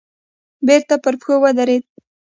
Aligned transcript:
بېرته 0.67 0.93
پر 1.03 1.13
پښو 1.19 1.35
ودرېد. 1.41 1.85